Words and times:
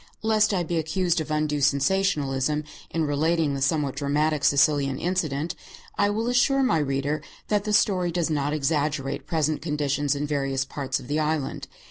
Lest 0.23 0.51
I 0.51 0.63
be 0.63 0.77
accused 0.79 1.21
of 1.21 1.29
undue 1.29 1.61
sensationalism 1.61 2.63
in 2.89 3.05
relating 3.05 3.53
the 3.53 3.61
somewhat 3.61 3.95
dramatic 3.95 4.43
Sicilian 4.43 4.97
incident, 4.97 5.53
I 5.95 6.09
will 6.09 6.27
assure 6.27 6.63
my 6.63 6.79
reader 6.79 7.21
that 7.49 7.65
the 7.65 7.71
story 7.73 8.11
does 8.11 8.31
not 8.31 8.51
exaggerate 8.51 9.27
present 9.27 9.61
conditions 9.61 10.15
in 10.15 10.25
various 10.25 10.65
parts 10.65 10.99
of 10.99 11.07
the 11.07 11.19
island. 11.19 11.67